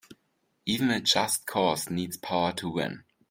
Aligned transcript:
Even 0.65 0.89
a 0.89 0.99
just 0.99 1.45
cause 1.45 1.91
needs 1.91 2.17
power 2.17 2.51
to 2.53 2.67
win. 2.67 3.03